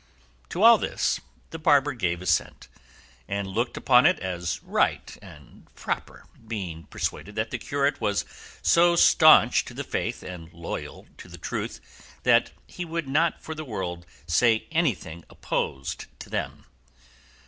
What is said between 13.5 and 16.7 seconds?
the world say anything opposed to them.